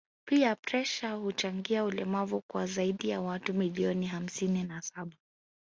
pia 0.25 0.55
presha 0.55 1.13
huchangia 1.13 1.83
ulemavu 1.83 2.41
kwa 2.41 2.65
zaidi 2.65 3.09
ya 3.09 3.21
watu 3.21 3.53
milioni 3.53 4.05
hamsini 4.07 4.63
na 4.63 4.81
saba 4.81 5.11